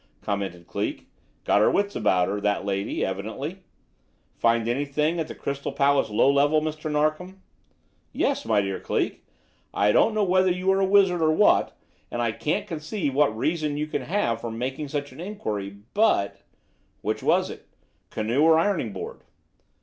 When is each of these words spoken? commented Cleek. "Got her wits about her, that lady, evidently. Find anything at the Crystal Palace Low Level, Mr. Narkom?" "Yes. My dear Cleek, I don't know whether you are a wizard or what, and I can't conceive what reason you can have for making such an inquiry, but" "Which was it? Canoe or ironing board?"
commented 0.23 0.65
Cleek. 0.65 1.09
"Got 1.43 1.61
her 1.61 1.69
wits 1.69 1.95
about 1.95 2.27
her, 2.27 2.41
that 2.41 2.65
lady, 2.65 3.05
evidently. 3.05 3.59
Find 4.35 4.67
anything 4.67 5.19
at 5.19 5.27
the 5.27 5.35
Crystal 5.35 5.71
Palace 5.71 6.09
Low 6.09 6.27
Level, 6.31 6.59
Mr. 6.59 6.89
Narkom?" 6.91 7.43
"Yes. 8.11 8.43
My 8.43 8.61
dear 8.61 8.79
Cleek, 8.79 9.23
I 9.75 9.91
don't 9.91 10.15
know 10.15 10.23
whether 10.23 10.49
you 10.51 10.71
are 10.71 10.79
a 10.79 10.85
wizard 10.87 11.21
or 11.21 11.31
what, 11.31 11.77
and 12.09 12.19
I 12.19 12.31
can't 12.31 12.65
conceive 12.65 13.13
what 13.13 13.37
reason 13.37 13.77
you 13.77 13.85
can 13.85 14.01
have 14.01 14.41
for 14.41 14.49
making 14.49 14.87
such 14.87 15.11
an 15.11 15.19
inquiry, 15.19 15.77
but" 15.93 16.41
"Which 17.03 17.21
was 17.21 17.51
it? 17.51 17.67
Canoe 18.09 18.41
or 18.41 18.57
ironing 18.57 18.93
board?" 18.93 19.21